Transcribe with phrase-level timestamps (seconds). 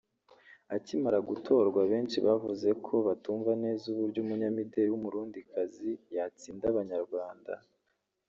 [0.75, 7.53] akimara gutorwa benshi bavuze ko batumva neza ‘uburyo umunyamideli w’Umurundikazi yatsinda Abanyarwanda